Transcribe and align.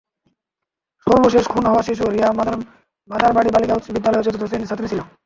সর্বশেষ 1.07 1.43
খুন 1.51 1.63
হওয়া 1.69 1.83
শিশু 1.87 2.03
রিয়া 2.07 2.29
মাদারবাড়ি 3.09 3.49
বালিকা 3.51 3.75
বিদ্যালয়ের 3.95 4.25
চতুর্থ 4.25 4.45
শ্রেণির 4.47 4.69
ছাত্রী 4.69 4.87
ছিল। 4.91 5.01